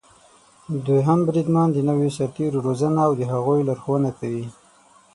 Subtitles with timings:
[0.87, 4.45] دوهم بریدمن د نويو سرتېرو روزنه او د هغوی لارښونه کوي.